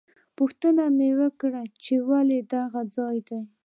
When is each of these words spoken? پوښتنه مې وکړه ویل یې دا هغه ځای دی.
پوښتنه 0.37 0.83
مې 0.97 1.09
وکړه 1.19 1.61
ویل 2.07 2.29
یې 2.35 2.41
دا 2.51 2.61
هغه 2.67 2.81
ځای 2.95 3.17
دی. 3.27 3.41